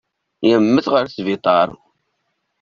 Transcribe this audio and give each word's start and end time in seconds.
Yya-mt 0.47 0.87
ɣer 0.93 1.05
sbiṭar. 1.15 1.69